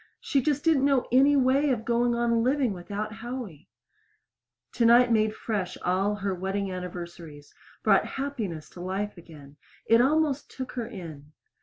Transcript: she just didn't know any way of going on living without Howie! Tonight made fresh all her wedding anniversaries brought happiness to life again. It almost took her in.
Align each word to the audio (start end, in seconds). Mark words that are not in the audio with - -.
she 0.19 0.41
just 0.41 0.63
didn't 0.63 0.83
know 0.83 1.05
any 1.11 1.35
way 1.35 1.69
of 1.69 1.85
going 1.85 2.15
on 2.15 2.41
living 2.41 2.73
without 2.73 3.13
Howie! 3.13 3.69
Tonight 4.71 5.11
made 5.11 5.35
fresh 5.35 5.77
all 5.85 6.15
her 6.15 6.33
wedding 6.33 6.71
anniversaries 6.71 7.53
brought 7.83 8.05
happiness 8.17 8.67
to 8.71 8.79
life 8.81 9.15
again. 9.15 9.57
It 9.85 10.01
almost 10.01 10.49
took 10.49 10.71
her 10.71 10.87
in. 10.87 11.33